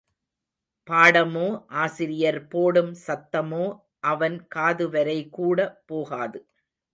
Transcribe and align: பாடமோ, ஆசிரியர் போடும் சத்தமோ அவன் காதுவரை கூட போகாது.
பாடமோ, 0.87 1.43
ஆசிரியர் 1.81 2.39
போடும் 2.47 2.91
சத்தமோ 3.07 3.65
அவன் 4.05 4.37
காதுவரை 4.55 5.29
கூட 5.29 5.59
போகாது. 5.85 6.41